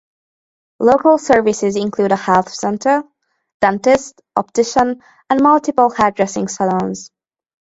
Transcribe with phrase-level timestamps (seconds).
[0.79, 3.03] Local services include a health centre,
[3.61, 7.11] dentist, optician and multiple hairdressing salons.